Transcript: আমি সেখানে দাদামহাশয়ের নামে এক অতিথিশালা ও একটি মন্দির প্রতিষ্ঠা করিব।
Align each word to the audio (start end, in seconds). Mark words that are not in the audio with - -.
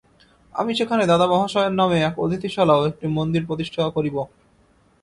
আমি 0.55 0.71
সেখানে 0.75 1.03
দাদামহাশয়ের 1.05 1.73
নামে 1.73 1.97
এক 2.03 2.15
অতিথিশালা 2.19 2.73
ও 2.77 2.81
একটি 2.85 3.05
মন্দির 3.07 3.43
প্রতিষ্ঠা 3.47 3.83
করিব। 3.89 4.15